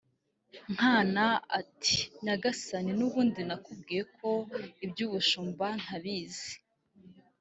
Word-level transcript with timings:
Nkana 0.73 1.25
ati 1.59 1.97
“Nyagasani 2.23 2.91
n’ubundi 2.99 3.41
nakubwiye 3.47 4.03
ko 4.17 4.29
iby’ubushumba 4.85 5.65
ntabizi 5.81 6.53